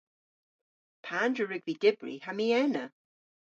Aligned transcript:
Pandr'a 1.05 1.43
wrug 1.45 1.63
vy 1.67 1.75
dybri 1.83 2.15
ha 2.25 2.31
my 2.37 2.47
ena? 2.63 2.85